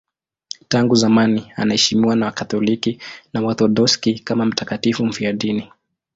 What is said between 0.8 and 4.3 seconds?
zamani anaheshimiwa na Wakatoliki na Waorthodoksi